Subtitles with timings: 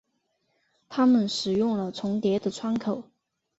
[0.89, 3.03] 他们使用了重叠的窗口。